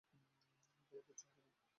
তোমর 0.93 1.03
কিচ্ছু 1.07 1.25
হবে 1.27 1.49
না। 1.49 1.61